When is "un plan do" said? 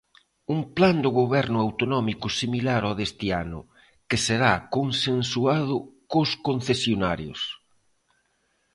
0.53-1.11